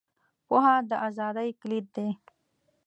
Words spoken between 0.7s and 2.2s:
د ازادۍ کلید دی.